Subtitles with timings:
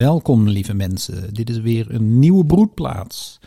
[0.00, 1.34] Welkom, lieve mensen.
[1.34, 3.38] Dit is weer een nieuwe broedplaats.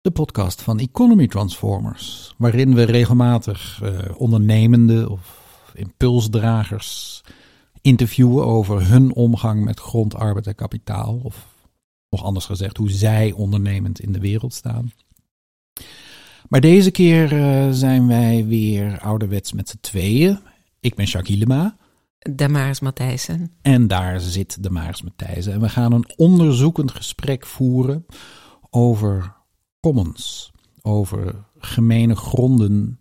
[0.00, 7.22] De podcast van Economy Transformers, waarin we regelmatig uh, ondernemende of impulsdragers
[7.80, 11.20] interviewen over hun omgang met grond, arbeid en kapitaal.
[11.22, 11.46] Of
[12.10, 14.92] nog anders gezegd, hoe zij ondernemend in de wereld staan.
[16.48, 20.38] Maar deze keer uh, zijn wij weer ouderwets met z'n tweeën.
[20.80, 21.72] Ik ben Jacques.
[22.34, 23.52] Damaris Matthijssen.
[23.62, 25.52] En daar zit Damaris Matthijssen.
[25.52, 28.06] En we gaan een onderzoekend gesprek voeren
[28.70, 29.34] over
[29.80, 30.52] commons.
[30.82, 33.00] Over gemene gronden.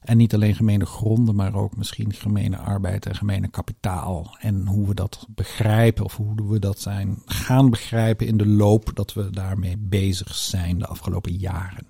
[0.00, 4.36] En niet alleen gemene gronden, maar ook misschien gemene arbeid en gemene kapitaal.
[4.40, 8.90] En hoe we dat begrijpen, of hoe we dat zijn gaan begrijpen in de loop
[8.94, 11.86] dat we daarmee bezig zijn de afgelopen jaren.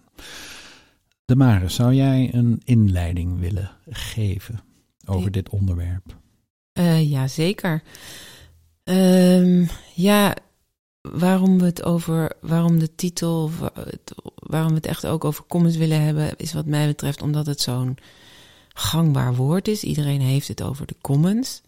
[1.24, 4.60] Damaris, zou jij een inleiding willen geven
[5.04, 6.15] over dit onderwerp?
[6.78, 7.82] Uh, ja, zeker.
[8.84, 10.36] Um, ja,
[11.00, 13.50] waarom we het over, waarom de titel,
[14.34, 17.60] waarom we het echt ook over commons willen hebben, is wat mij betreft omdat het
[17.60, 17.98] zo'n
[18.68, 19.82] gangbaar woord is.
[19.82, 21.62] Iedereen heeft het over de commons.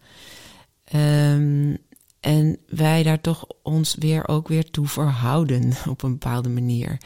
[0.95, 1.77] Um,
[2.19, 6.97] en wij daar toch ons weer ook weer toe verhouden op een bepaalde manier.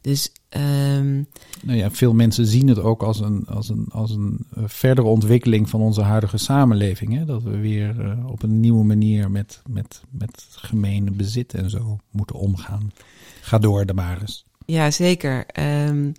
[0.00, 0.32] Dus.
[0.56, 1.26] Um,
[1.62, 5.08] nou ja, veel mensen zien het ook als een, als een, als een eh, verdere
[5.08, 7.14] ontwikkeling van onze huidige samenleving.
[7.14, 7.24] Hè?
[7.24, 11.98] Dat we weer uh, op een nieuwe manier met, met, met gemene bezit en zo
[12.10, 12.92] moeten omgaan.
[13.40, 14.44] Ga door, Damaris.
[14.66, 15.46] Ja, zeker.
[15.88, 16.12] Um,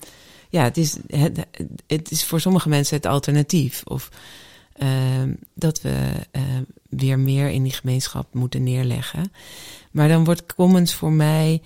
[0.50, 1.48] ja, het is, het,
[1.88, 3.82] het is voor sommige mensen het alternatief.
[3.86, 4.10] Of
[4.78, 4.90] uh,
[5.54, 6.42] dat we uh,
[6.90, 9.32] weer meer in die gemeenschap moeten neerleggen.
[9.92, 11.62] Maar dan wordt commons voor mij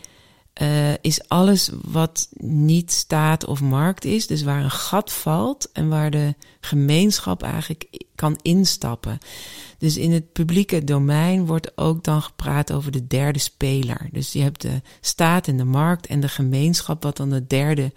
[0.61, 4.27] uh, is alles wat niet staat of markt is.
[4.27, 9.17] Dus waar een gat valt en waar de gemeenschap eigenlijk kan instappen.
[9.77, 14.09] Dus in het publieke domein wordt ook dan gepraat over de derde speler.
[14.11, 17.91] Dus je hebt de staat en de markt en de gemeenschap, wat dan de derde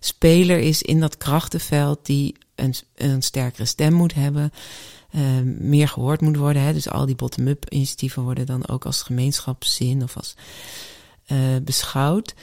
[0.00, 4.52] speler is in dat krachtenveld die een, een sterkere stem moet hebben.
[5.14, 6.62] Uh, meer gehoord moet worden.
[6.62, 6.72] Hè?
[6.72, 10.34] Dus al die bottom-up initiatieven worden dan ook als gemeenschapszin of als
[11.62, 12.34] beschouwd.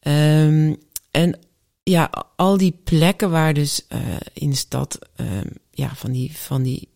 [0.00, 0.76] Um,
[1.10, 1.38] en
[1.82, 3.98] ja, al die plekken waar dus uh,
[4.32, 6.88] in de stad, um, ja, van die, van die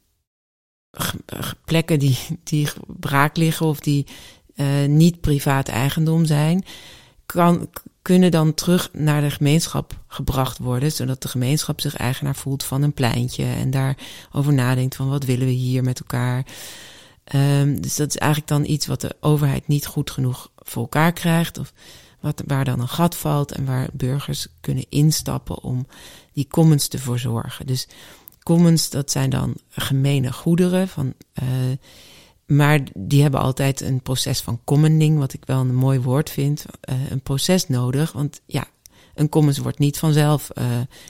[1.64, 4.06] plekken die, die braak liggen of die
[4.54, 6.64] uh, niet privaat eigendom zijn,
[7.26, 7.70] kan,
[8.02, 12.82] kunnen dan terug naar de gemeenschap gebracht worden, zodat de gemeenschap zich eigenaar voelt van
[12.82, 16.46] een pleintje en daarover nadenkt van wat willen we hier met elkaar.
[17.34, 21.12] Um, dus dat is eigenlijk dan iets wat de overheid niet goed genoeg voor elkaar
[21.12, 21.58] krijgt.
[21.58, 21.72] Of
[22.20, 25.86] wat, waar dan een gat valt en waar burgers kunnen instappen om
[26.32, 27.66] die commons te verzorgen.
[27.66, 27.88] Dus
[28.42, 30.88] commons, dat zijn dan gemene goederen.
[30.88, 31.48] Van, uh,
[32.46, 36.64] maar die hebben altijd een proces van commoning, wat ik wel een mooi woord vind.
[36.90, 38.12] Uh, een proces nodig.
[38.12, 38.64] Want ja,
[39.14, 40.64] een commons wordt niet vanzelf uh,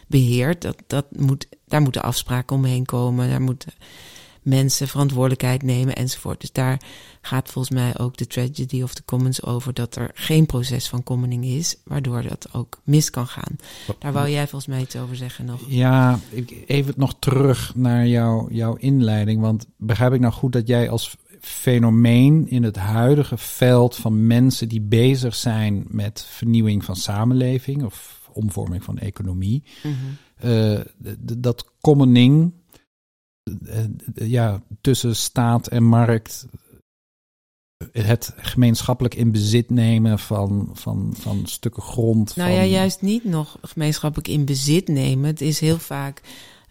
[0.06, 0.62] beheerd.
[0.62, 3.28] Dat, dat moet, daar moeten afspraken omheen komen.
[3.28, 3.72] Daar moeten
[4.42, 6.40] mensen verantwoordelijkheid nemen enzovoort.
[6.40, 6.80] Dus daar
[7.20, 11.02] gaat volgens mij ook de tragedy of the commons over dat er geen proces van
[11.02, 13.56] commoning is, waardoor dat ook mis kan gaan.
[13.98, 15.60] Daar wou jij volgens mij iets over zeggen nog.
[15.66, 16.18] Ja,
[16.66, 21.16] even nog terug naar jou, jouw inleiding, want begrijp ik nou goed dat jij als
[21.40, 28.20] fenomeen in het huidige veld van mensen die bezig zijn met vernieuwing van samenleving of
[28.32, 30.50] omvorming van economie, mm -hmm.
[30.50, 30.80] uh,
[31.38, 32.59] dat commoning eh,
[34.14, 36.46] ja, tussen staat en markt
[37.92, 42.36] het gemeenschappelijk in bezit nemen van, van, van stukken grond.
[42.36, 45.26] Nou ja, juist niet nog gemeenschappelijk in bezit nemen.
[45.26, 46.20] Het is heel vaak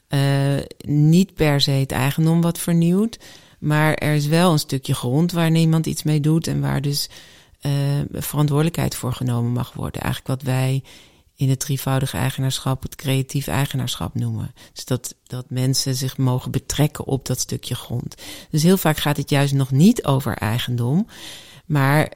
[0.09, 3.19] uh, niet per se het eigendom wat vernieuwt.
[3.59, 7.09] Maar er is wel een stukje grond waar niemand iets mee doet en waar dus
[7.61, 7.71] uh,
[8.11, 10.01] verantwoordelijkheid voor genomen mag worden.
[10.01, 10.83] Eigenlijk wat wij
[11.39, 14.53] in het drievoudige eigenaarschap het creatief eigenaarschap noemen.
[14.73, 18.15] Dus dat, dat mensen zich mogen betrekken op dat stukje grond.
[18.49, 21.07] Dus heel vaak gaat het juist nog niet over eigendom,
[21.65, 22.11] maar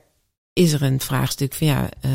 [0.54, 2.12] is er een vraagstuk van ja, uh,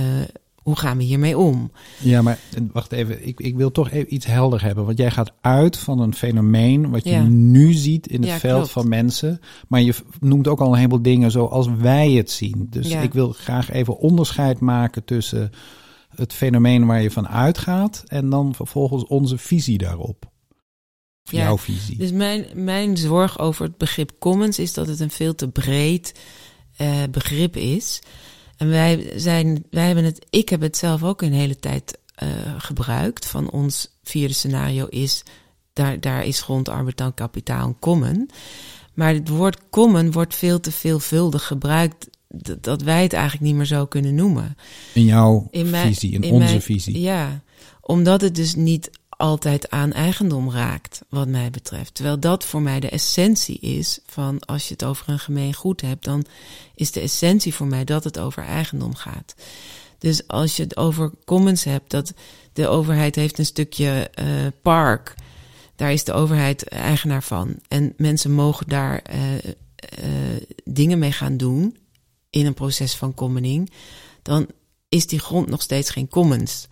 [0.63, 1.71] hoe gaan we hiermee om?
[1.99, 2.39] Ja, maar
[2.73, 4.85] wacht even, ik, ik wil toch even iets helder hebben.
[4.85, 7.23] Want jij gaat uit van een fenomeen wat je ja.
[7.23, 8.73] nu ziet in het ja, veld klopt.
[8.73, 9.41] van mensen.
[9.69, 12.67] Maar je noemt ook al een heleboel dingen zoals wij het zien.
[12.71, 13.01] Dus ja.
[13.01, 15.51] ik wil graag even onderscheid maken tussen
[16.15, 20.31] het fenomeen waar je van uitgaat en dan vervolgens onze visie daarop.
[21.23, 21.97] Ja, jouw visie.
[21.97, 26.21] Dus mijn, mijn zorg over het begrip commons is dat het een veel te breed
[26.81, 28.01] uh, begrip is.
[28.57, 32.29] En wij zijn, wij hebben het, ik heb het zelf ook een hele tijd uh,
[32.59, 33.27] gebruikt.
[33.27, 35.23] Van ons vierde scenario is,
[35.73, 38.31] daar, daar is grond, arbeid en kapitaal een common.
[38.95, 43.55] Maar het woord common wordt veel te veelvuldig gebruikt dat, dat wij het eigenlijk niet
[43.55, 44.57] meer zo kunnen noemen.
[44.95, 47.01] In jouw In mijn- visie, in, in onze mijn- visie.
[47.01, 47.43] Ja,
[47.81, 51.95] omdat het dus niet altijd aan eigendom raakt, wat mij betreft.
[51.95, 55.81] Terwijl dat voor mij de essentie is van als je het over een gemeen goed
[55.81, 56.25] hebt, dan
[56.75, 59.35] is de essentie voor mij dat het over eigendom gaat.
[59.99, 62.15] Dus als je het over commons hebt, dat
[62.53, 64.27] de overheid heeft een stukje eh,
[64.63, 65.15] park,
[65.77, 67.55] daar is de overheid eigenaar van.
[67.69, 71.77] En mensen mogen daar eh, eh, dingen mee gaan doen
[72.31, 73.71] in een proces van commoning,
[74.23, 74.47] dan
[74.89, 76.67] is die grond nog steeds geen commons.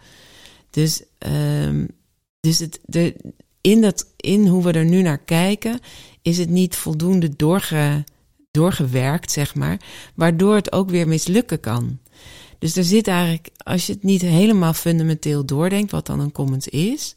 [0.71, 1.87] Dus, ehm,
[2.41, 3.17] dus het, de,
[3.61, 5.81] in, dat, in hoe we er nu naar kijken,
[6.23, 8.05] is het niet voldoende doorge,
[8.51, 9.81] doorgewerkt, zeg maar,
[10.15, 11.99] waardoor het ook weer mislukken kan.
[12.59, 16.69] Dus er zit eigenlijk, als je het niet helemaal fundamenteel doordenkt, wat dan een commons
[16.69, 17.17] is,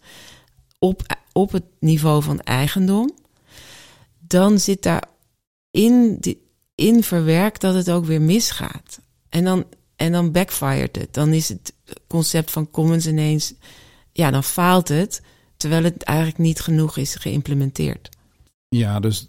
[0.80, 1.02] op,
[1.34, 3.12] op het niveau van eigendom,
[4.20, 5.04] dan zit daar
[5.72, 6.42] in, die-
[6.80, 9.02] in verwerkt dat het ook weer misgaat.
[9.30, 9.66] En dan,
[9.96, 11.14] en dan backfired het.
[11.14, 11.74] Dan is het
[12.08, 13.54] concept van commons ineens,
[14.12, 15.22] ja, dan faalt het,
[15.58, 18.10] terwijl het eigenlijk niet genoeg is geïmplementeerd.
[18.68, 19.28] Ja, dus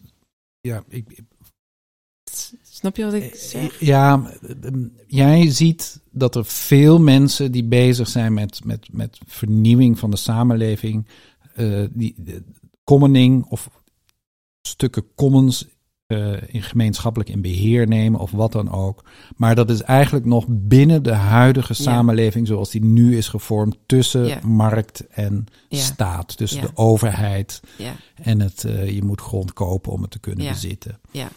[0.61, 1.29] ja, ik, ik-
[2.63, 3.81] Snap je wat ik zeg?
[3.81, 4.31] ja,
[4.63, 4.71] eh,
[5.07, 10.17] jij ziet dat er veel mensen die bezig zijn met, met, met vernieuwing van de
[10.17, 11.07] samenleving,
[11.55, 12.43] eh, die de
[12.85, 13.71] commoning of
[14.63, 15.67] stukken commons
[16.11, 19.05] eh, in gemeenschappelijk in beheer nemen of wat dan ook.
[19.37, 21.83] Maar dat is eigenlijk nog binnen de huidige Ja.
[21.83, 24.39] samenleving zoals die nu is gevormd tussen Ja.
[24.45, 25.79] markt en Ja.
[25.79, 26.37] staat.
[26.37, 26.67] Tussen Ja.
[26.67, 27.93] de overheid Ja,
[28.23, 30.51] en het, eh, je moet grond kopen om het te kunnen Ja.
[30.53, 30.99] bezitten.
[31.11, 31.29] ja.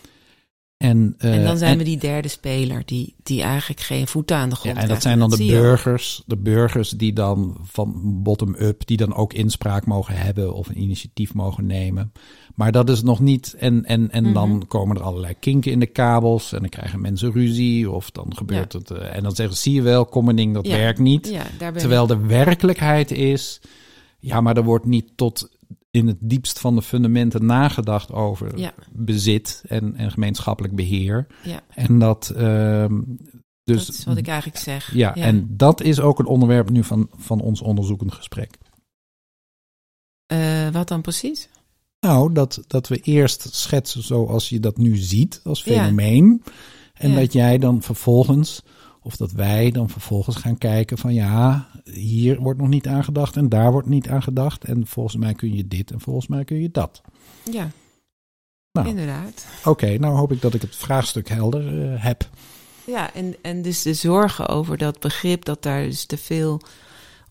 [0.77, 4.35] En, eh, En dan zijn en- we die derde speler, die, die eigenlijk geen voeten
[4.37, 5.49] aan de Ja, grond en dat zijn dan de ook.
[5.49, 7.93] burgers, de burgers die dan van
[8.23, 12.11] bottom-up, die dan ook inspraak mogen hebben of een initiatief mogen nemen.
[12.53, 14.33] Maar dat is nog niet, en, en, en Mhm.
[14.33, 18.35] dan komen er allerlei kinken in de kabels en dan krijgen mensen ruzie of dan
[18.35, 18.91] gebeurt het.
[18.91, 20.75] eh, en dan zeggen ze, zie je wel, commoning, dat Ja.
[20.75, 21.29] werkt niet.
[21.29, 23.61] Ja, Terwijl de werkelijkheid is,
[24.19, 25.49] ja, maar er wordt niet tot
[25.91, 28.59] in het diepst van de fundamenten nagedacht over
[28.91, 31.27] bezit en, en gemeenschappelijk beheer.
[31.43, 33.01] Ja, En dat, ehm,
[33.63, 34.93] dus dat is wat ik eigenlijk zeg.
[34.93, 38.57] ja, en dat is ook het onderwerp nu van, van ons onderzoekend gesprek.
[40.25, 41.49] Eh, wat dan precies?
[42.03, 45.73] Nou, dat, dat we eerst schetsen zoals je dat nu ziet als Ja.
[45.83, 46.43] fenomeen.
[46.93, 47.19] En Ja.
[47.19, 48.61] dat jij dan vervolgens,
[49.01, 53.49] of dat wij dan vervolgens gaan kijken van ja, hier wordt nog niet aangedacht en
[53.49, 54.63] daar wordt niet aangedacht.
[54.63, 57.01] En volgens mij kun je dit en volgens mij kun je dat.
[57.51, 57.69] Ja,
[58.71, 58.87] Nou.
[58.87, 59.45] inderdaad.
[59.65, 62.29] Oké, nou hoop ik dat ik het vraagstuk helder eh, heb.
[62.85, 66.61] Ja, en, en dus de zorgen over dat begrip dat daar dus te veel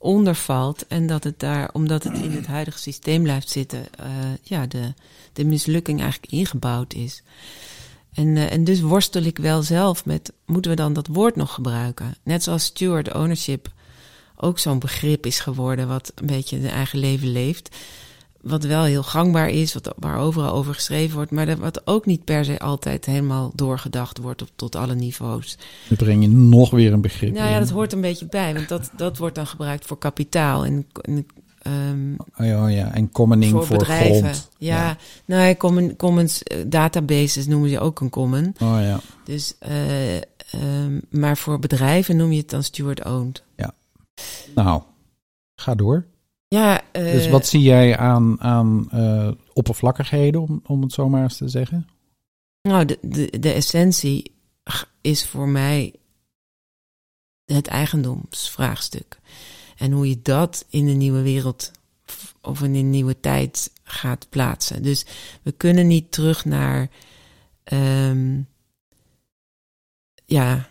[0.03, 0.87] onder valt.
[0.87, 4.07] En dat het daar, omdat het in het huidige systeem blijft zitten, eh,
[4.43, 4.95] ja, de,
[5.33, 7.23] de mislukking eigenlijk ingebouwd is.
[8.13, 11.55] En, eh, en dus worstel ik wel zelf met, moeten we dan dat woord nog
[11.55, 12.15] gebruiken?
[12.23, 13.73] Net zoals steward ownership
[14.37, 17.77] ook zo'n begrip is geworden, wat een beetje zijn eigen leven leeft.
[18.43, 22.07] Wat wel heel gangbaar is, wat, waar overal over geschreven wordt, maar dat, wat ook
[22.07, 25.59] niet per se altijd helemaal doorgedacht wordt op, tot alle niveaus.
[25.89, 28.69] Nu breng je nog weer een begrip Nou ja, dat hoort een beetje bij, want
[28.69, 31.27] dat, dat wordt dan gebruikt voor kapitaal en, en
[31.63, 34.19] ehm, Oh ja, ja, en commoning voor, voor, bedrijven.
[34.19, 34.49] grond.
[34.59, 38.55] Ja, nou ja, common, commons eh, databases noemen ze ook een common.
[38.61, 39.01] Oh ja.
[39.25, 43.43] Dus, eh, ehm, maar voor bedrijven noem je het dan steward-owned.
[44.55, 44.83] Nou,
[45.55, 46.07] ga door.
[46.53, 51.23] Ja, eh, Dus wat zie jij aan, aan eh, oppervlakkigheden, om, om het zo maar
[51.23, 51.89] eens te zeggen?
[52.63, 54.33] Nou, de, de, de essentie
[55.01, 55.95] is voor mij
[57.45, 59.21] het eigendomsvraagstuk.
[59.77, 61.71] En hoe je dat in de nieuwe wereld
[62.41, 64.83] of in een nieuwe tijd gaat plaatsen.
[64.83, 65.07] Dus
[65.43, 66.89] we kunnen niet terug naar.
[67.65, 68.41] ehm,
[70.25, 70.69] ja.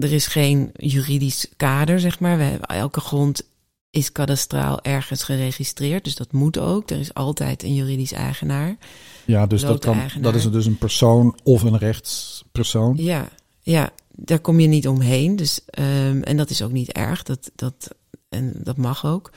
[0.00, 2.36] Er is geen juridisch kader, zeg maar.
[2.36, 3.50] We hebben, elke grond
[3.92, 6.04] is kadastraal ergens geregistreerd.
[6.04, 6.90] Dus dat moet ook.
[6.90, 8.76] Er is altijd een juridisch eigenaar.
[9.24, 12.96] Ja, dus dat, kan, dat is dus een persoon of een rechtspersoon.
[12.96, 13.28] Ja,
[13.60, 15.36] ja, daar kom je niet omheen.
[15.36, 17.22] Dus, ehm, en dat is ook niet erg.
[17.22, 17.94] Dat, dat,
[18.28, 19.30] en dat mag ook.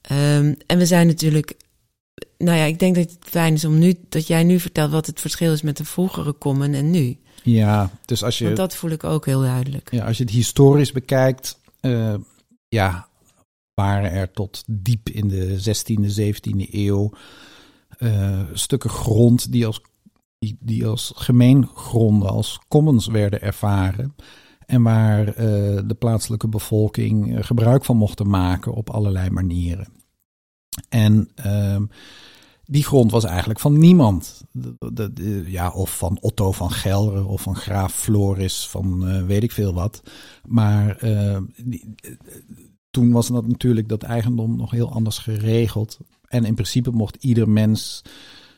[0.00, 1.56] Ehm, en we zijn natuurlijk.
[2.38, 5.06] Nou ja, ik denk dat het fijn is om nu dat jij nu vertelt wat
[5.06, 7.18] het verschil is met de vroegere common en nu.
[7.42, 9.88] Ja, dus als je, Want dat voel ik ook heel duidelijk.
[9.90, 12.14] ja, als je het historisch bekijkt, eh,
[12.68, 13.08] ja,
[13.76, 17.12] waren er tot diep in de 16e, 17e eeuw
[17.98, 19.80] eh, stukken grond die als,
[20.38, 24.14] die, die als gemeengronden, als commons werden ervaren.
[24.66, 25.34] En waar eh,
[25.86, 29.88] de plaatselijke bevolking eh, gebruik van mochten maken op allerlei manieren.
[30.88, 31.84] En ehm,
[32.64, 34.44] die grond was eigenlijk van niemand.
[35.46, 40.02] Ja, of van Otto van Gelre of van graaf Floris van weet ik veel wat.
[40.44, 40.98] Maar
[41.64, 41.94] die,
[42.96, 45.98] toen was dat natuurlijk dat eigendom nog heel anders geregeld.
[46.28, 48.02] En in principe mocht ieder mens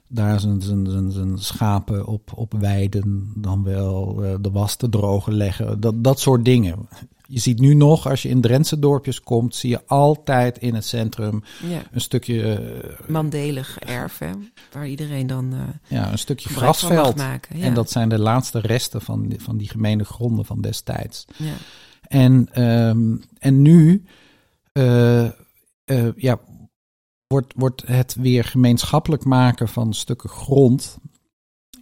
[0.08, 4.88] daar zijn, zijn, zijn, zijn schapen op, op weiden, dan wel uh, de was te
[4.88, 6.88] drogen leggen, dat, dat soort dingen.
[7.26, 10.84] Je ziet nu nog, als je in Drentse dorpjes komt, zie je altijd in het
[10.84, 11.82] centrum Ja.
[11.92, 14.30] een stukje, uh, Mandelig erf, hè,
[14.72, 17.16] waar iedereen dan eh ja, een stukje grasveld.
[17.16, 17.58] maken.
[17.58, 17.64] Ja.
[17.64, 21.24] En dat zijn de laatste resten van, die- van die gemene gronden van destijds.
[21.36, 21.54] ja.
[22.08, 24.02] En, ehm, en nu eh, eh,
[26.16, 26.40] ja,
[27.28, 30.98] wordt, wordt het weer gemeenschappelijk maken van stukken grond.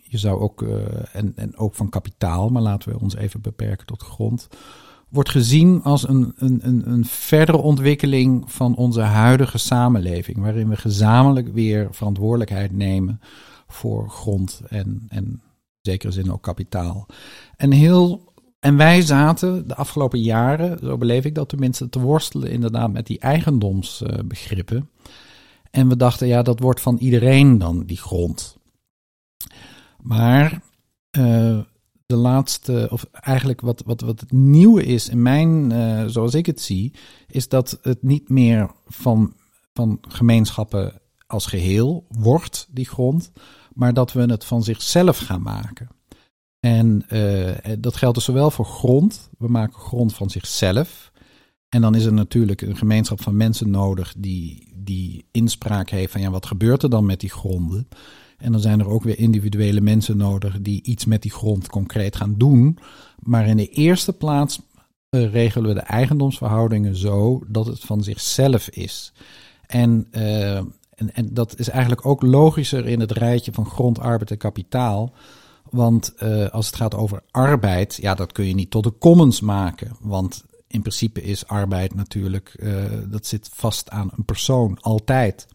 [0.02, 3.87] Je zou ook, eh, en, en ook van kapitaal, maar laten we ons even beperken
[3.87, 4.49] tot grond.
[5.09, 10.38] Wordt gezien als een, een, een, een verdere ontwikkeling van onze huidige samenleving.
[10.38, 13.21] Waarin we gezamenlijk weer verantwoordelijkheid nemen
[13.66, 15.43] voor grond en, en in
[15.81, 17.07] zekere zin ook kapitaal.
[17.57, 22.50] En heel en wij zaten de afgelopen jaren, zo beleef ik dat tenminste, te worstelen
[22.50, 24.90] inderdaad met die eigendomsbegrippen.
[25.70, 28.56] En we dachten, ja, dat wordt van iedereen dan, die grond.
[30.02, 30.62] Maar
[31.10, 31.58] eh,
[32.06, 36.46] de laatste, of eigenlijk wat, wat, wat het nieuwe is in mijn, eh, zoals ik
[36.46, 36.94] het zie,
[37.26, 39.34] is dat het niet meer van,
[39.72, 43.30] van gemeenschappen als geheel wordt, die grond,
[43.72, 45.88] maar dat we het van zichzelf gaan maken.
[46.60, 49.30] En eh, dat geldt dus zowel voor grond.
[49.38, 51.12] We maken grond van zichzelf.
[51.68, 56.20] En dan is er natuurlijk een gemeenschap van mensen nodig die, die inspraak heeft van
[56.20, 57.88] ja, wat gebeurt er dan met die gronden?
[58.38, 62.16] En dan zijn er ook weer individuele mensen nodig die iets met die grond concreet
[62.16, 62.78] gaan doen.
[63.18, 64.60] Maar in de eerste plaats
[65.08, 69.12] eh, regelen we de eigendomsverhoudingen zo dat het van zichzelf is.
[69.66, 74.30] En, eh, en, en dat is eigenlijk ook logischer in het rijtje van grond, arbeid
[74.30, 75.12] en kapitaal.
[75.70, 79.40] Want eh, als het gaat over arbeid, ja, dat kun je niet tot de commons
[79.40, 79.96] maken.
[80.00, 85.46] Want in principe is arbeid natuurlijk, eh, dat zit vast aan een persoon, altijd.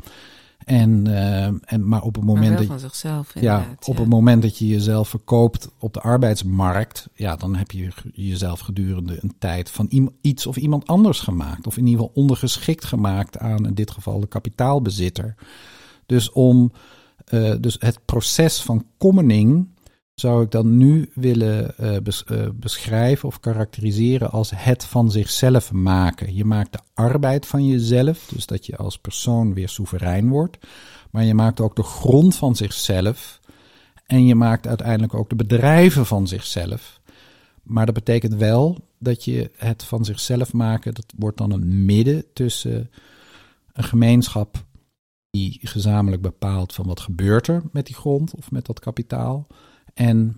[0.65, 4.01] En, eh, en, maar op het moment dat van zichzelf, ja, op ja.
[4.01, 9.17] het moment dat je jezelf verkoopt op de arbeidsmarkt, ja, dan heb je jezelf gedurende
[9.21, 11.67] een tijd van iets of iemand anders gemaakt.
[11.67, 15.35] Of in ieder geval ondergeschikt gemaakt aan in dit geval de kapitaalbezitter.
[16.05, 16.71] Dus om
[17.59, 19.67] dus het proces van commoning
[20.13, 26.35] zou ik dan nu willen eh, eh, beschrijven of karakteriseren als het van zichzelf maken.
[26.35, 30.57] Je maakt de arbeid van jezelf, dus dat je als persoon weer soeverein wordt.
[31.11, 33.39] Maar je maakt ook de grond van zichzelf.
[34.05, 37.01] En je maakt uiteindelijk ook de bedrijven van zichzelf.
[37.63, 42.25] Maar dat betekent wel dat je het van zichzelf maken, dat wordt dan een midden
[42.33, 42.89] tussen
[43.73, 44.65] een gemeenschap
[45.29, 49.47] die gezamenlijk bepaalt van wat gebeurt er met die grond of met dat kapitaal.
[49.93, 50.35] En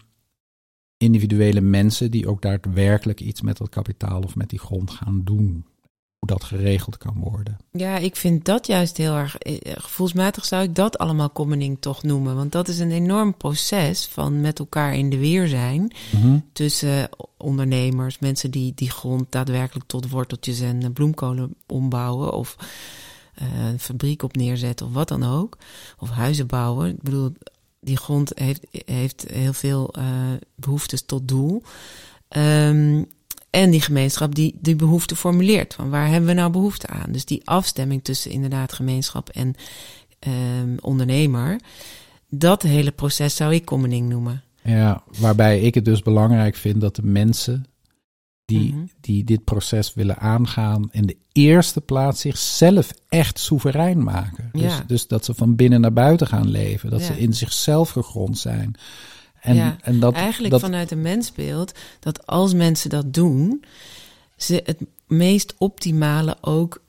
[0.98, 5.65] individuele mensen die ook daadwerkelijk iets met dat kapitaal of met die grond gaan doen.
[6.19, 7.57] Hoe dat geregeld kan worden.
[7.72, 9.38] Ja, ik vind dat juist heel erg.
[9.38, 12.36] eh, Gevoelsmatig zou ik dat allemaal commoning toch noemen.
[12.36, 15.91] Want dat is een enorm proces van met elkaar in de weer zijn.
[16.53, 22.33] Tussen ondernemers, mensen die die grond daadwerkelijk tot worteltjes en eh, bloemkolen ombouwen.
[22.33, 22.55] Of
[23.36, 25.57] eh, een fabriek op neerzetten of wat dan ook.
[26.00, 26.89] Of huizen bouwen.
[26.89, 27.33] Ik bedoel,
[27.84, 30.06] die grond heeft, heeft heel veel eh,
[30.56, 31.63] behoeftes tot doel.
[32.28, 33.04] Ehm,
[33.50, 35.74] en die gemeenschap die die behoefte formuleert.
[35.74, 37.12] Van waar hebben we nou behoefte aan?
[37.12, 39.56] Dus die afstemming tussen inderdaad gemeenschap en
[40.20, 41.60] ehm, ondernemer.
[42.30, 44.44] Dat hele proces zou ik commoning noemen.
[44.63, 47.66] Ja, waarbij ik het dus belangrijk vind dat de mensen
[48.46, 48.86] die, Mhm.
[49.02, 54.50] die dit proces willen aangaan, in de eerste plaats zichzelf echt soeverein maken.
[54.52, 54.84] Dus, Ja.
[54.88, 57.06] dus dat ze van binnen naar buiten gaan leven, dat Ja.
[57.06, 58.76] ze in zichzelf gegrond zijn.
[59.42, 63.64] En, Ja, en dat, Eigenlijk dat, vanuit een mensbeeld dat als mensen dat doen,
[64.38, 66.82] ze het meest optimale ook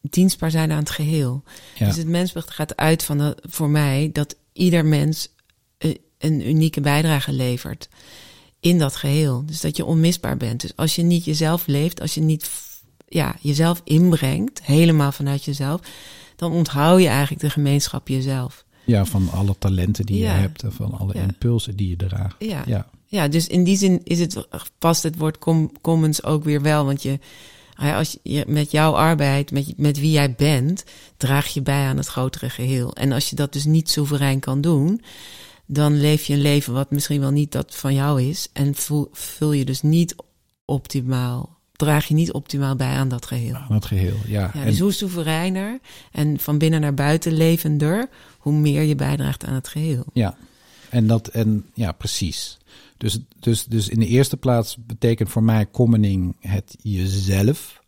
[0.00, 1.42] dienstbaar zijn aan het geheel.
[1.78, 5.28] ja, Dus het mensbeeld gaat uit van voor mij dat ieder mens
[5.78, 7.88] eh, een unieke bijdrage levert
[8.62, 9.42] in dat geheel.
[9.46, 10.60] Dus dat je onmisbaar bent.
[10.60, 12.50] Dus als je niet jezelf leeft, als je niet
[13.08, 15.80] ja, jezelf inbrengt, helemaal vanuit jezelf,
[16.36, 18.64] dan onthoud je eigenlijk de gemeenschap jezelf.
[18.84, 20.34] ja, van alle talenten die Ja.
[20.34, 21.22] je hebt en van alle Ja.
[21.22, 22.36] impulsen die je draagt.
[22.38, 22.62] Ja.
[22.66, 24.46] Ja, Ja, dus in die zin is het,
[24.78, 26.84] past het woord com- commons ook weer wel.
[26.84, 27.18] Want je,
[27.76, 30.84] ja, als je met jouw arbeid, met, met wie jij bent,
[31.16, 32.94] draag je bij aan het grotere geheel.
[32.94, 35.02] En als je dat dus niet soeverein kan doen,
[35.72, 38.48] dan leef je een leven wat misschien wel niet dat van jou is.
[38.52, 40.14] En voel, vul je dus niet
[40.64, 43.54] optimaal draag je niet optimaal bij aan dat geheel.
[43.54, 44.50] Aan het geheel, ja.
[44.54, 45.80] Ja, En- dus hoe soevereiner
[46.12, 50.04] en van binnen naar buiten levender, hoe meer je bijdraagt aan het geheel.
[50.12, 50.36] Ja,
[50.88, 52.58] en dat en ja, precies.
[52.96, 57.82] Dus, dus, dus in de eerste plaats betekent voor mij commoning het jezelf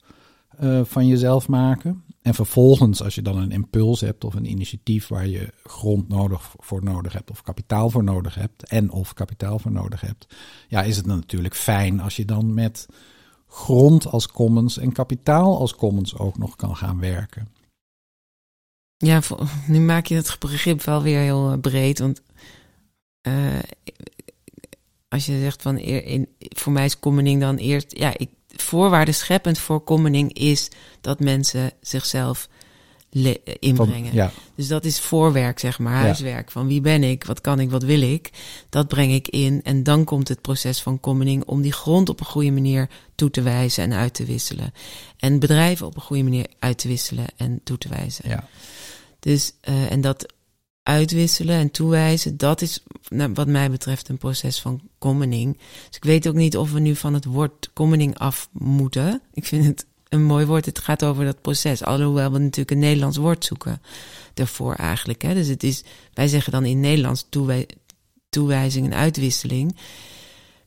[0.59, 2.04] eh, van jezelf maken.
[2.27, 6.55] En vervolgens, als je dan een impuls hebt of een initiatief waar je grond nodig
[6.59, 10.35] voor nodig hebt of kapitaal voor nodig hebt en of kapitaal voor nodig hebt,
[10.69, 12.87] ja, is het dan natuurlijk fijn als je dan met
[13.47, 17.49] grond als commons en kapitaal als commons ook nog kan gaan werken.
[18.97, 19.21] Ja,
[19.67, 21.99] nu maak je het begrip wel weer heel eh, breed.
[21.99, 22.23] Want
[23.21, 23.59] eh,
[25.09, 25.81] als je zegt van
[26.39, 27.99] voor mij is commoning dan eerst.
[27.99, 30.69] Ja, ik, voorwaarde scheppend voor commoning is
[31.01, 32.49] dat mensen zichzelf
[33.11, 34.15] eh, Van- inbrengen.
[34.15, 36.01] ja, Dus dat is voorwerk, zeg maar, Ja.
[36.01, 36.51] huiswerk.
[36.51, 38.31] Van wie ben ik, wat kan ik, wat wil ik.
[38.69, 39.61] Dat breng ik in.
[39.63, 43.31] En dan komt het proces van commoning om die grond op een goede manier toe
[43.31, 44.73] te wijzen en uit te wisselen.
[45.19, 48.29] En bedrijven op een goede manier uit te wisselen en toe te wijzen.
[48.29, 48.49] ja.
[49.21, 50.33] Dus, eh, en dat
[50.85, 55.57] uitwisselen en toewijzen, dat is nou, wat mij betreft een proces van commoning.
[55.87, 59.21] Dus ik weet ook niet of we nu van het woord commoning af moeten.
[59.33, 60.67] Ik vind het een mooi woord.
[60.67, 61.85] Het gaat over dat proces.
[61.85, 63.83] Alhoewel we natuurlijk een Nederlands woord zoeken
[64.35, 65.23] daarvoor eigenlijk.
[65.23, 65.35] Hè.
[65.35, 67.69] Dus het is, wij zeggen dan in Nederlands toewij-
[68.29, 69.77] toewijzing en uitwisseling.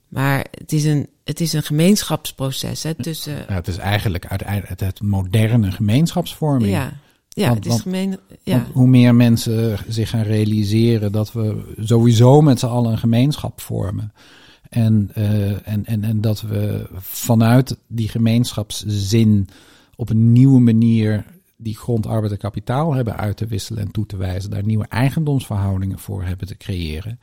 [0.07, 3.35] Maar het is een, het is een gemeenschapsproces hè, tussen...
[3.47, 6.71] Ja, het is eigenlijk uiteindelijk het moderne gemeenschapsvorming.
[6.71, 6.99] Ja,
[7.41, 8.17] ja Want- het is gemeen...
[8.43, 8.65] Ja.
[8.73, 14.13] Hoe meer mensen zich gaan realiseren dat we sowieso met z'n allen een gemeenschap vormen.
[14.69, 19.47] En, eh, en, en, en dat we vanuit die gemeenschapszin
[19.95, 21.25] op een nieuwe manier
[21.57, 24.87] die grond, arbeid en kapitaal hebben uit te wisselen en toe te wijzen, daar nieuwe
[24.87, 27.19] eigendomsverhoudingen voor hebben te creëren.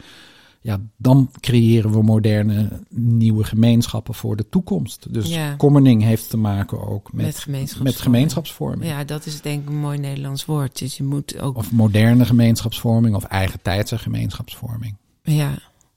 [0.66, 5.12] Ja, dan creëren we moderne nieuwe gemeenschappen voor de toekomst.
[5.12, 5.56] Dus Ja.
[5.56, 7.94] commoning heeft te maken ook met, Met gemeenschapsvorming.
[7.94, 8.90] met gemeenschapsvorming.
[8.90, 10.78] Ja, dat is denk ik een mooi Nederlands woord.
[10.78, 11.56] Dus je moet ook.
[11.56, 14.96] Of moderne gemeenschapsvorming of eigen tijdse gemeenschapsvorming.
[15.22, 15.54] Ja,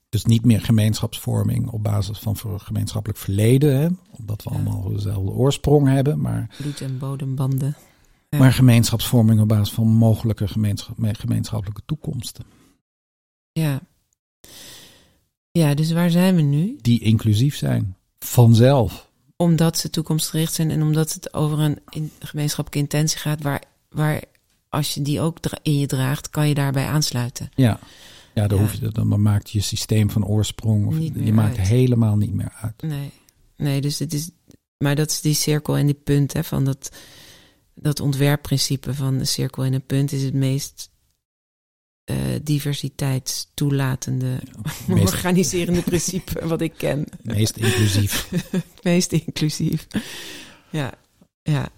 [0.08, 4.56] Dus niet meer gemeenschapsvorming op basis van gemeenschappelijk verleden, hè, omdat we Ja.
[4.56, 7.76] allemaal dezelfde oorsprong hebben, maar, bloed- en bodembanden.
[8.28, 8.38] Ja.
[8.38, 12.44] maar gemeenschapsvorming op basis van mogelijke gemeenschap, gemeenschappelijke toekomsten.
[13.52, 13.80] Ja.
[15.50, 16.78] Ja, dus waar zijn we nu?
[16.80, 17.96] Die inclusief zijn.
[18.18, 19.10] Vanzelf.
[19.36, 24.22] Omdat ze toekomstgericht zijn en omdat het over een in, gemeenschappelijke intentie gaat, waar, waar
[24.68, 27.48] als je die ook in je draagt, kan je daarbij aansluiten.
[27.54, 27.78] Ja.
[28.34, 28.64] Ja, dan, Ja.
[28.64, 31.68] Hoef je, dan dan maakt je systeem van oorsprong, of, je maakt uit.
[31.68, 32.82] helemaal niet meer uit.
[32.82, 33.10] Nee,
[33.56, 34.30] nee, dus het is.
[34.78, 36.90] Maar dat is die cirkel en die punt, hè, van dat,
[37.74, 40.90] dat ontwerpprincipe van de cirkel en een punt is het meest
[42.08, 44.38] eh diversiteitstoelatende,
[44.86, 47.04] Meest, organiserende principe wat ik ken.
[47.22, 48.28] meest inclusief.
[48.82, 49.86] Meest inclusief.
[50.70, 50.92] Ja,
[51.42, 51.68] ja.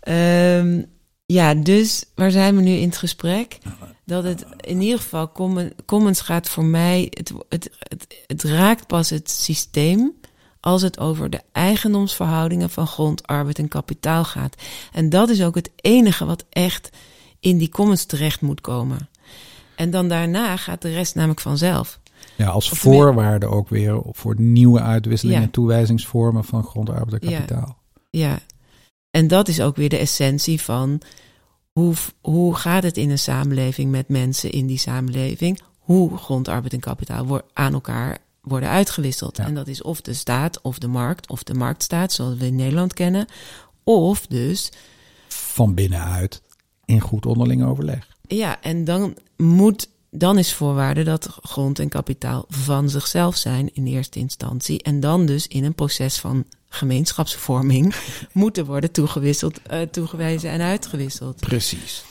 [0.00, 0.82] Ehm,
[1.26, 3.58] ja, dus waar zijn we nu in het gesprek?
[4.04, 8.86] Dat het in ieder geval, common- Commons gaat voor mij, het, het, het, het raakt
[8.86, 10.12] pas het systeem
[10.60, 14.54] als het over de eigendomsverhoudingen van grond, arbeid en kapitaal gaat.
[14.92, 16.90] En dat is ook het enige wat echt
[17.40, 19.08] in die commons terecht moet komen.
[19.78, 22.00] En dan daarna gaat de rest namelijk vanzelf.
[22.36, 25.46] Ja, als Of meer- voorwaarde ook weer voor nieuwe uitwisselingen Ja.
[25.46, 27.36] en toewijzingsvormen van grond, arbeid en Ja.
[27.38, 27.76] kapitaal.
[28.10, 28.38] Ja,
[29.10, 31.00] en dat is ook weer de essentie van
[31.72, 35.60] hoe, hoe gaat het in een samenleving met mensen in die samenleving?
[35.78, 39.36] Hoe grond, arbeid en kapitaal aan elkaar worden uitgewisseld.
[39.36, 39.44] Ja.
[39.44, 42.56] En dat is of de staat of de markt of de marktstaat, zoals we in
[42.56, 43.26] Nederland kennen.
[43.84, 44.72] Of dus,
[45.28, 46.42] Van binnenuit
[46.84, 48.16] in goed onderling overleg.
[48.28, 53.86] Ja, en dan moet, dan is voorwaarde dat grond en kapitaal van zichzelf zijn in
[53.86, 54.82] eerste instantie.
[54.82, 57.94] En dan dus in een proces van gemeenschapsvorming
[58.32, 61.40] moeten worden toegewisseld, eh, toegewezen en uitgewisseld.
[61.40, 62.04] Precies.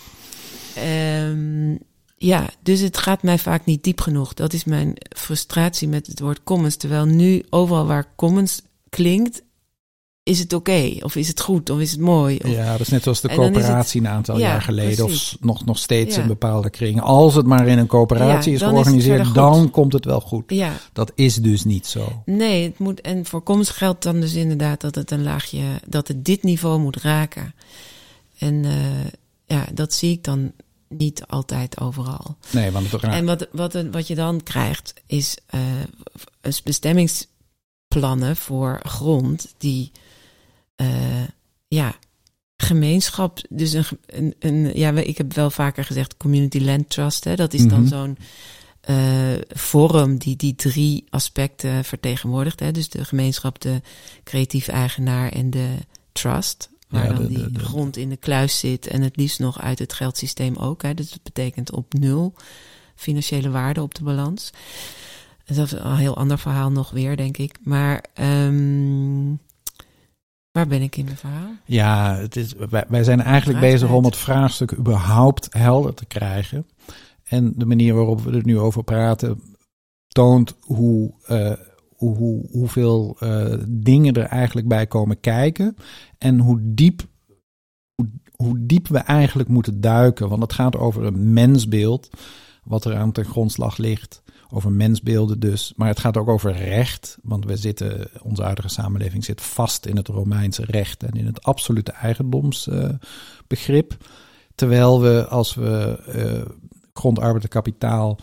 [0.76, 1.76] Ehm,
[2.18, 4.34] ja, dus het gaat mij vaak niet diep genoeg.
[4.34, 6.76] Dat is mijn frustratie met het woord commons.
[6.76, 9.42] Terwijl nu overal waar commons klinkt,
[10.28, 10.96] is het oké?
[11.02, 11.70] Of is het goed?
[11.70, 12.40] Of is het mooi?
[12.46, 15.06] Of, Ja, dat is net zoals de het- coöperatie een aantal Ja, jaar geleden.
[15.06, 15.34] precies.
[15.34, 16.22] Of nog, nog steeds Ja.
[16.22, 17.04] in bepaalde kringen.
[17.04, 20.44] Als het maar in een coöperatie Ja, is georganiseerd, dan komt het wel goed.
[20.48, 22.22] ja, Dat is dus niet zo.
[22.26, 23.02] nee, het moet.
[23.02, 26.80] En voor commons geldt dan dus inderdaad dat het een laagje, dat het dit niveau
[26.80, 27.54] moet raken.
[28.38, 28.72] En eh,
[29.46, 30.52] ja, dat zie ik dan
[30.90, 32.36] niet altijd overal.
[32.52, 33.16] Nee, want het raakt.
[33.16, 35.60] En wat, wat, wat je dan krijgt, is eh,
[36.42, 39.92] een bestemmingsplannen voor grond die,
[40.78, 41.28] eh,
[41.68, 41.96] ja,
[42.58, 47.36] gemeenschap, dus een, een, een, ja, ik heb wel vaker gezegd community land trust, hè,
[47.36, 47.88] dat is dan Mhm.
[47.88, 48.18] zo'n
[48.90, 52.60] uh, vorm die die drie aspecten vertegenwoordigt.
[52.60, 52.72] Hè?
[52.72, 53.82] Dus de gemeenschap, de
[54.24, 55.68] creatief eigenaar en de
[56.12, 56.70] trust.
[56.88, 60.56] Waar dan die grond in de kluis zit en het liefst nog uit het geldsysteem
[60.56, 60.82] ook.
[60.82, 60.94] Hè?
[60.94, 62.34] Dus dat betekent op nul
[62.96, 64.50] financiële waarde op de balans.
[65.46, 67.58] Dat is een heel ander verhaal nog weer, denk ik.
[67.64, 69.40] Maar um,
[70.58, 71.52] waar ben ik in mijn verhaal?
[71.66, 76.68] Ja, het is, wij, wij zijn eigenlijk bezig om het vraagstuk überhaupt helder te krijgen.
[77.24, 79.42] En de manier waarop we er nu over praten
[80.08, 81.52] toont hoe, uh,
[81.96, 85.76] hoe, hoe, hoeveel uh, dingen er eigenlijk bij komen kijken.
[86.18, 87.02] En hoe diep,
[87.96, 90.30] hoe, hoe diep we eigenlijk moeten duiken.
[90.30, 92.10] Want het gaat over een mensbeeld
[92.68, 94.22] wat er aan ten grondslag ligt.
[94.50, 95.74] Over mensbeelden dus.
[95.76, 97.18] Maar het gaat ook over recht.
[97.24, 101.44] Want we zitten, onze huidige samenleving zit vast in het Romeinse recht en in het
[101.44, 103.92] absolute eigendomsbegrip.
[103.92, 103.98] Uh,
[104.56, 106.42] Terwijl we, als we uh,
[106.94, 108.20] grondarbeid en kapitaal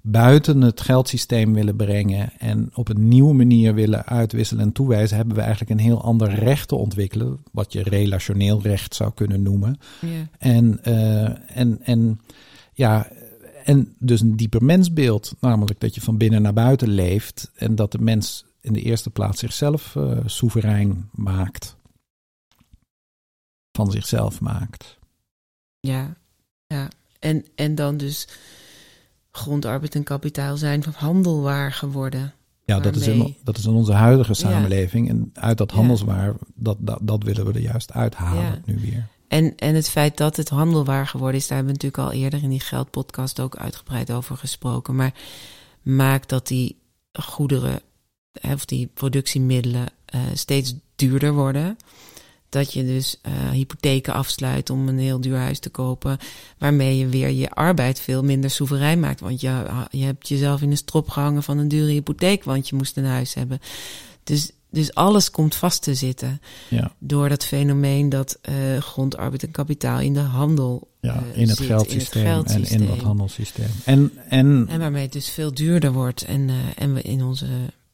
[0.00, 5.34] buiten het geldsysteem willen brengen en op een nieuwe manier willen uitwisselen en toewijzen, hebben
[5.34, 9.78] we eigenlijk een heel ander recht te ontwikkelen, wat je relationeel recht zou kunnen noemen.
[10.38, 12.20] En, uh, en, en
[12.72, 13.08] ja,
[13.68, 17.92] en dus een dieper mensbeeld, namelijk dat je van binnen naar buiten leeft en dat
[17.92, 21.76] de mens in de eerste plaats zichzelf uh, soeverein maakt.
[23.72, 24.98] Van zichzelf maakt.
[25.80, 26.16] Ja,
[26.66, 26.88] ja.
[27.18, 28.28] En, en dan dus
[29.30, 32.34] grondarbeid en kapitaal zijn van handelwaar geworden.
[32.64, 35.08] Ja, dat is, in, dat is in onze huidige samenleving.
[35.08, 38.60] En uit dat handelswaar, dat, dat, dat willen we er juist uithalen ja.
[38.64, 39.08] nu weer.
[39.28, 42.42] En, en het feit dat het handelwaar geworden is, daar hebben we natuurlijk al eerder
[42.42, 44.96] in die geldpodcast ook uitgebreid over gesproken.
[44.96, 45.14] Maar
[45.82, 46.76] maakt dat die
[47.12, 47.80] goederen,
[48.42, 51.76] of die productiemiddelen, uh, steeds duurder worden.
[52.48, 56.18] Dat je dus uh, hypotheken afsluit om een heel duur huis te kopen.
[56.58, 59.20] Waarmee je weer je arbeid veel minder soeverein maakt.
[59.20, 62.76] Want je, je hebt jezelf in een strop gehangen van een dure hypotheek, want je
[62.76, 63.60] moest een huis hebben.
[64.24, 66.40] Dus dus alles komt vast te zitten.
[66.68, 66.92] Ja.
[66.98, 70.88] Door dat fenomeen dat uh, grondarbeid en kapitaal in de handel.
[71.00, 73.68] Ja, uh, in, het geldsysteem in het en in dat handelssysteem.
[73.84, 76.22] En, en, en waarmee het dus veel duurder wordt.
[76.22, 77.46] En, uh, en we in onze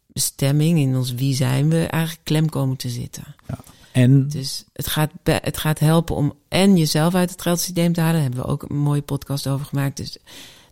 [0.07, 3.25] bestemming, in ons wie zijn we, eigenlijk klem komen te zitten.
[3.49, 3.59] Ja.
[3.93, 8.15] En, dus het gaat, het gaat helpen om en jezelf uit het geldsysteem te halen.
[8.15, 9.97] Daar hebben we ook een mooie podcast over gemaakt.
[9.97, 10.17] Dus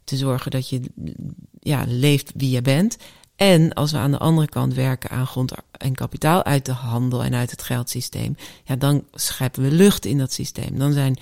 [0.04, 0.80] te zorgen dat je
[1.60, 2.96] ja, leeft wie je bent.
[3.42, 7.24] En als we aan de andere kant werken aan grond en kapitaal uit de handel
[7.24, 10.78] en uit het geldsysteem, ja, dan scheppen we lucht in dat systeem.
[10.78, 11.18] Dan zijn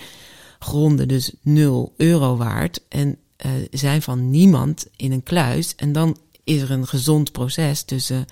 [0.59, 5.75] gronden dus 0 euro waard en uh, zijn van niemand in een kluis.
[5.77, 8.25] En dan is er een gezond proces tussen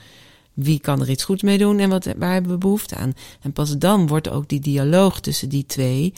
[0.52, 3.14] wie kan er iets goeds mee doen en wat, waar hebben we behoefte aan.
[3.40, 6.14] En pas dan wordt ook die dialoog tussen die twee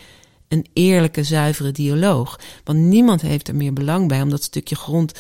[0.49, 2.41] een eerlijke, zuivere dialoog.
[2.65, 5.13] Want niemand heeft er meer belang bij om dat stukje grond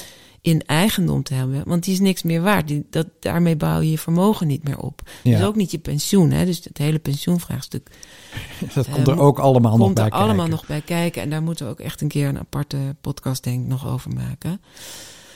[0.42, 1.62] in eigendom te hebben.
[1.66, 2.68] Want die is niks meer waard.
[2.68, 5.02] Die, dat, daarmee bouw je je vermogen niet meer op.
[5.22, 5.36] Ja.
[5.36, 6.30] Dus ook niet je pensioen.
[6.30, 6.44] Hè?
[6.44, 7.90] Dus het hele pensioenvraagstuk.
[8.74, 10.10] Dat komt er ook allemaal nog bij kijken.
[10.10, 11.22] Komt er allemaal nog bij kijken.
[11.22, 14.10] En daar moeten we ook echt een keer een aparte podcast denk ik nog over
[14.10, 14.60] maken.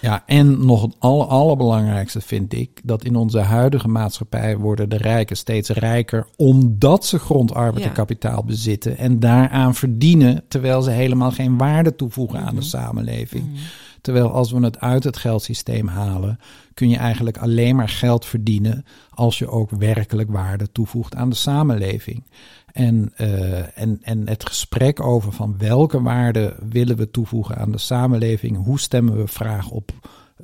[0.05, 4.97] Ja, en nog het aller, allerbelangrijkste vind ik dat in onze huidige maatschappij worden de
[4.97, 11.31] rijken steeds rijker omdat ze grondarbeid en kapitaal bezitten en daaraan verdienen terwijl ze helemaal
[11.31, 12.69] geen waarde toevoegen aan de mhm.
[12.69, 13.45] samenleving.
[13.45, 13.59] Mhm.
[14.05, 16.39] Terwijl als we het uit het geldsysteem halen,
[16.75, 21.37] kun je eigenlijk alleen maar geld verdienen als je ook werkelijk waarde toevoegt aan de
[21.37, 22.25] samenleving.
[22.73, 27.79] En, uh, en, en het gesprek over van welke waarde willen we toevoegen aan de
[27.79, 29.93] samenleving, hoe stemmen we vraag op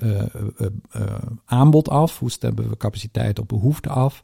[0.03, 0.23] uh,
[0.59, 0.69] uh,
[1.45, 4.23] aanbod af, hoe stemmen we capaciteit op behoefte af,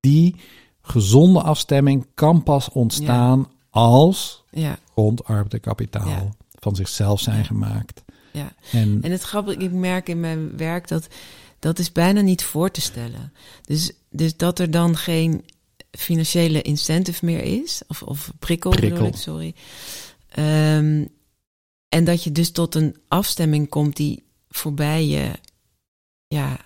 [0.00, 0.36] die
[0.82, 4.78] gezonde afstemming kan pas ontstaan als ja.
[4.92, 8.52] grond, arbeid en kapitaal van zichzelf zijn gemaakt ja.
[8.72, 11.08] En, en het grappige, ik merk in mijn werk dat
[11.58, 13.32] dat is bijna niet voor te stellen.
[13.62, 15.44] Dus, dus dat er dan geen
[15.90, 19.06] financiële incentive meer is, of, of prikkel, prikkel.
[19.06, 19.54] Ik, sorry.
[20.38, 21.08] Um,
[21.88, 25.30] en dat je dus tot een afstemming komt die voorbij je,
[26.26, 26.58] ja,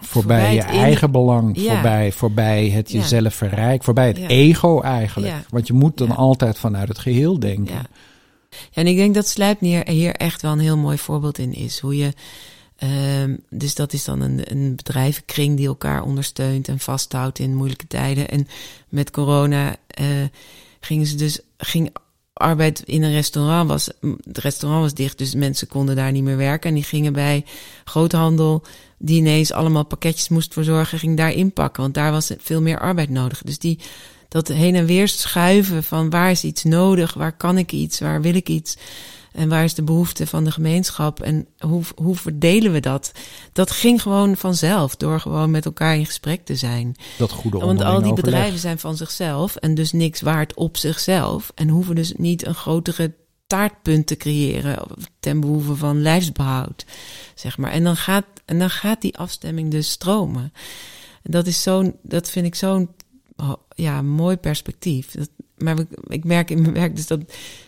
[0.00, 5.34] Voorbij, je eigen belang, voorbij, voorbij het jezelf verrijken, voorbij het ego eigenlijk.
[5.48, 7.86] Want je moet dan altijd vanuit het geheel denken.
[8.72, 11.78] En ik denk dat Sluipnier hier echt wel een heel mooi voorbeeld in is.
[11.78, 12.12] Hoe je,
[13.22, 17.86] um, dus dat is dan een, een bedrijvenkring die elkaar ondersteunt en vasthoudt in moeilijke
[17.86, 18.28] tijden.
[18.28, 18.48] En
[18.88, 20.06] met corona uh,
[20.80, 21.90] gingen ze dus, ging
[22.32, 23.88] arbeid in een restaurant was,
[24.22, 26.68] het restaurant was dicht, dus mensen konden daar niet meer werken.
[26.68, 27.44] En die gingen bij
[27.84, 28.62] groothandel,
[28.98, 31.82] die ineens allemaal pakketjes moest verzorgen, ging daar inpakken.
[31.82, 33.42] Want daar was veel meer arbeid nodig.
[33.42, 33.78] Dus die,
[34.28, 38.20] dat heen en weer schuiven van waar is iets nodig, waar kan ik iets, waar
[38.20, 38.76] wil ik iets.
[39.32, 41.20] En waar is de behoefte van de gemeenschap?
[41.20, 43.12] En hoe, hoe verdelen we dat?
[43.52, 46.96] Dat ging gewoon vanzelf, door gewoon met elkaar in gesprek te zijn.
[47.18, 51.52] Dat goede Want al die bedrijven zijn van zichzelf en dus niks waard op zichzelf.
[51.54, 53.14] En hoeven dus niet een grotere
[53.48, 54.86] taartpunt te creëren
[55.20, 56.86] ten behoeve van lijfsbehoud,
[57.34, 57.70] zeg maar.
[57.70, 60.52] En dan gaat, en dan gaat die afstemming dus stromen.
[61.22, 62.88] En dat is zo'n, dat vind ik zo'n
[63.36, 65.10] oh, ja, mooi perspectief.
[65.10, 67.20] Dat, maar ik, ik merk in mijn werk dus dat,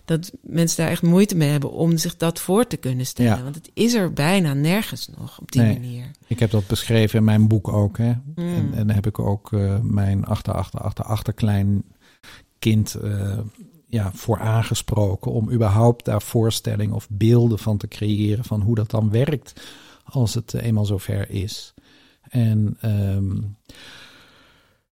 [0.05, 3.37] dat mensen daar echt moeite mee hebben om zich dat voor te kunnen stellen.
[3.37, 3.43] Ja.
[3.43, 5.79] Want het is er bijna nergens nog op die Nee.
[5.79, 6.11] manier.
[6.27, 7.99] Ik heb dat beschreven in mijn boek ook.
[7.99, 8.13] Hè?
[8.35, 8.35] Mm.
[8.35, 11.85] En, en dan heb ik ook eh, mijn achter, achter, achter, achterklein
[12.59, 13.39] kind eh,
[13.91, 15.33] ja, voor aangesproken.
[15.33, 18.45] Om überhaupt daar voorstellingen of beelden van te creëren.
[18.45, 19.53] Van hoe dat dan werkt
[20.05, 21.75] als het eh, eenmaal zover is.
[22.31, 23.37] En ehm,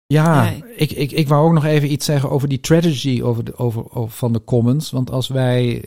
[0.07, 3.43] ja, Ja, ik- ik, ik, wou ook nog even iets zeggen over die strategy over
[3.43, 4.91] de, over, over, van de commons.
[4.91, 5.85] Want als wij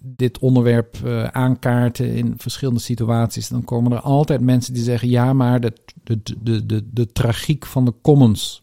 [0.00, 5.32] dit onderwerp eh, aankaarten in verschillende situaties, dan komen er altijd mensen die zeggen: ja,
[5.32, 8.62] maar de, de, de, de, de tragiek van de commons.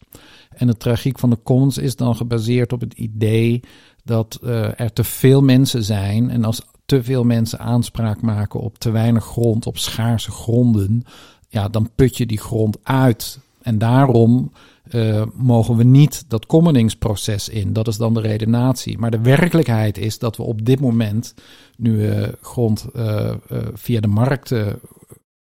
[0.55, 3.63] En de tragiek van de commons is dan gebaseerd op het idee
[4.03, 6.29] dat eh, er te veel mensen zijn.
[6.29, 11.03] En als te veel mensen aanspraak maken op te weinig grond, op schaarse gronden,
[11.47, 13.39] ja, dan put je die grond uit.
[13.61, 14.51] En daarom
[14.91, 17.73] eh, mogen we niet dat commoningsproces in.
[17.73, 18.97] Dat is dan de redenatie.
[18.97, 21.33] Maar de werkelijkheid is dat we op dit moment,
[21.77, 22.09] nu
[22.41, 23.37] grond eh, eh,
[23.73, 24.79] via de markten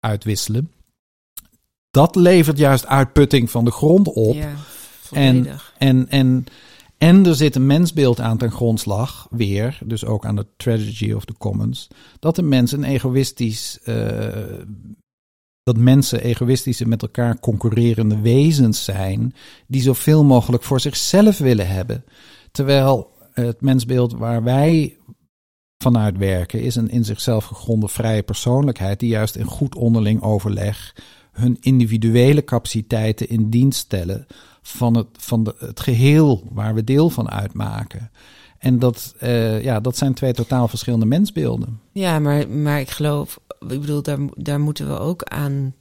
[0.01, 0.71] uitwisselen,
[1.91, 4.35] dat levert juist uitputting van de grond op.
[4.35, 4.53] Ja,
[5.11, 5.75] volledig.
[5.79, 6.45] En, en,
[6.99, 11.25] en er zit een mensbeeld aan ten grondslag, weer, dus ook aan de tragedy of
[11.25, 14.65] the commons, dat de mensen een egoïstisch, eh,
[15.63, 19.35] dat mensen egoïstische met elkaar concurrerende wezens zijn,
[19.67, 22.05] die zoveel mogelijk voor zichzelf willen hebben.
[22.53, 24.97] Terwijl het mensbeeld waar wij
[25.83, 30.95] vanuit werken is een in zichzelf gegronde vrije persoonlijkheid, die juist in goed onderling overleg
[31.33, 34.27] hun individuele capaciteiten in dienst stellen
[34.63, 38.11] van het, van de, het geheel waar we deel van uitmaken.
[38.59, 41.81] En dat, eh, ja, dat zijn twee totaal verschillende mensbeelden.
[41.93, 45.75] Ja, maar, maar ik geloof, ik bedoel, daar, daar moeten we ook aan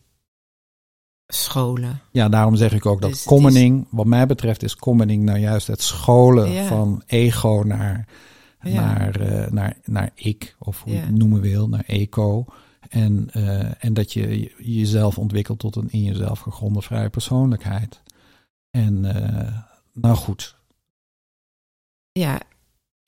[1.28, 2.02] scholen.
[2.12, 5.68] Ja, daarom zeg ik ook dat Dus commoning, wat mij betreft, is commoning nou juist
[5.68, 6.64] het scholen Ja.
[6.66, 8.08] van ego naar,
[8.62, 8.72] Ja.
[8.82, 12.46] naar, eh, naar, naar ik, of hoe je het noemen wil, naar eco.
[12.90, 18.02] En, eh, en dat je- jezelf ontwikkelt tot een in jezelf gegronde vrije persoonlijkheid.
[18.72, 19.58] En eh,
[19.94, 20.56] nou goed,
[22.12, 22.42] Ja,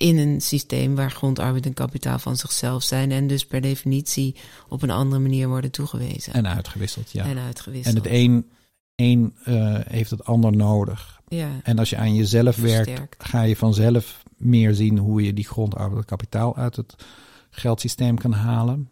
[0.01, 4.35] in een systeem waar grondarbeid en kapitaal van zichzelf zijn en dus per definitie
[4.69, 7.23] op een andere manier worden toegewezen en uitgewisseld, ja.
[7.23, 7.95] en En, uitgewisseld.
[7.95, 8.49] het een,
[8.95, 11.21] een eh, heeft het ander nodig.
[11.27, 15.47] ja, En als je aan jezelf werkt, ga je vanzelf meer zien hoe je die
[15.47, 16.95] grondarbeid kapitaal uit het
[17.49, 18.89] geldsysteem kan halen.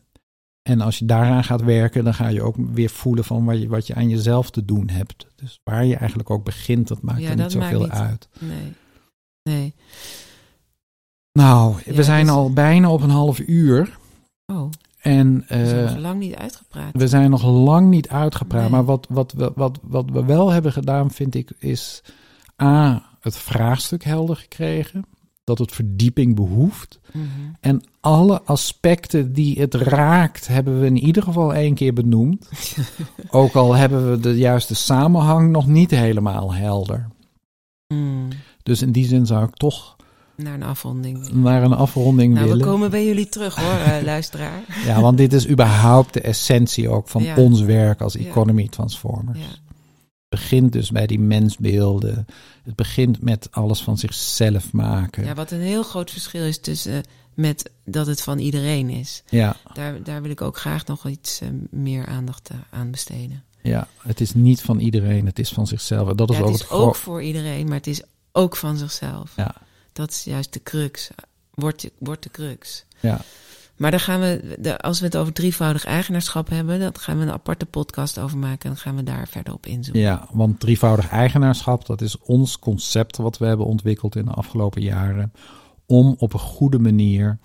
[0.69, 3.67] En als je daaraan gaat werken, dan ga je ook weer voelen van wat je,
[3.67, 5.27] wat je aan jezelf te doen hebt.
[5.35, 8.29] Dus waar je eigenlijk ook begint, dat maakt Ja, er niet zoveel niet- uit.
[8.39, 8.73] Nee.
[9.43, 9.73] Nee.
[11.31, 13.97] Nou, Ja, we zijn dus- al bijna op een half uur.
[14.45, 14.69] Oh,
[15.01, 16.89] En we zijn eh, nog lang niet uitgepraat.
[16.93, 18.61] we zijn nog lang niet uitgepraat.
[18.61, 18.69] Nee.
[18.69, 22.03] Maar wat, wat, we, wat, wat we wel hebben gedaan, vind ik, is
[22.61, 25.05] A, het vraagstuk helder gekregen.
[25.49, 26.99] Dat het verdieping behoeft.
[27.13, 27.25] Mhm.
[27.59, 32.49] En alle aspecten die het raakt, hebben we in ieder geval één keer benoemd.
[33.29, 37.07] Ook al hebben we de juiste samenhang nog niet helemaal helder.
[37.93, 38.27] Mm,
[38.63, 39.95] Dus in die zin zou ik toch
[40.35, 41.31] naar een afronding.
[41.31, 42.65] naar een afronding Nou, we willen.
[42.67, 44.61] komen bij jullie terug hoor, eh, luisteraar.
[44.85, 47.35] Ja, want dit is überhaupt de essentie ook van Ja.
[47.35, 49.39] ons werk als economy transformers.
[49.39, 49.45] Ja.
[50.29, 52.25] Het begint dus bij die mensbeelden.
[52.63, 55.25] Het begint met alles van zichzelf maken.
[55.25, 56.99] ja, wat een heel groot verschil is tussen eh,
[57.33, 59.23] met dat het van iedereen is.
[59.29, 63.43] Ja, Daar, daar wil ik ook graag nog iets eh, meer aandacht eh, aan besteden.
[63.61, 66.13] ja, het is niet van iedereen, het is van zichzelf.
[66.13, 69.33] Dat is Ja, het is ook voor iedereen, maar het is ook van zichzelf.
[69.35, 69.55] Ja.
[69.93, 71.09] Dat is juist de crux.
[71.53, 72.85] Wordt de, wordt de crux.
[72.99, 73.21] Ja.
[73.79, 77.23] Maar dan gaan we, de, als we het over drievoudig eigenaarschap hebben, dan gaan we
[77.23, 80.01] een aparte podcast over maken en dan gaan we daar verder op inzoomen.
[80.01, 84.81] Ja, want drievoudig eigenaarschap, dat is ons concept wat we hebben ontwikkeld in de afgelopen
[84.81, 85.31] jaren.
[85.85, 87.37] Om op een goede manier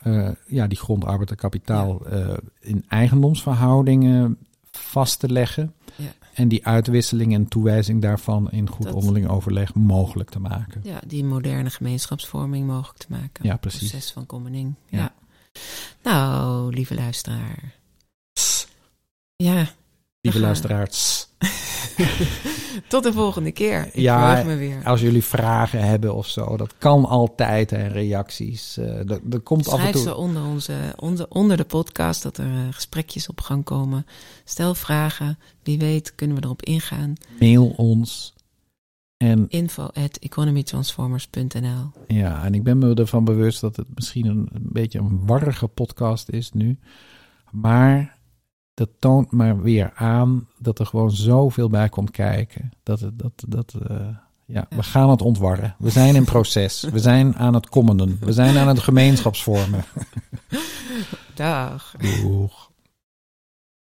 [0.00, 2.28] eh, ja, die grondarbeid en kapitaal eh,
[2.60, 4.36] in eigendomsverhoudingen
[4.70, 5.74] vast te leggen.
[5.96, 6.12] Ja.
[6.34, 10.80] En die uitwisseling en toewijzing daarvan in goed Dat- onderling overleg mogelijk te maken.
[10.84, 13.44] Ja, die moderne gemeenschapsvorming mogelijk te maken.
[13.46, 13.90] Ja, precies.
[13.90, 14.74] Proces van commoning.
[14.88, 14.98] Ja.
[14.98, 15.12] Ja.
[16.04, 17.74] Nou, lieve luisteraar.
[19.36, 19.66] Ja.
[20.20, 21.26] Lieve luisteraars.
[22.88, 23.86] Tot de volgende keer.
[23.86, 24.84] Ik Ja, me weer.
[24.84, 28.76] Als jullie vragen hebben of zo, dat kan altijd en reacties.
[28.76, 30.02] eh, er, er komt af en Schrijf toe.
[30.02, 34.06] ze onder, onze, onder, onder de podcast dat er eh, gesprekjes op gang komen.
[34.44, 35.38] Stel vragen.
[35.62, 37.12] Wie weet kunnen we erop ingaan.
[37.40, 38.33] Mail ons.
[39.24, 44.48] En Info at economytransformers.nl ja, en ik ben me ervan bewust dat het misschien een,
[44.52, 46.78] een beetje een warrige podcast is nu.
[47.50, 48.18] Maar
[48.74, 52.72] dat toont maar weer aan dat er gewoon zoveel bij komt kijken.
[52.82, 53.96] Dat het, dat, dat, eh,
[54.46, 55.74] ja, we gaan het ontwarren.
[55.78, 56.82] We zijn in proces.
[56.82, 58.18] We zijn aan het kommenden.
[58.20, 59.84] We zijn aan het gemeenschapsvormen.
[61.34, 61.94] Dag.
[62.22, 62.72] Doeg.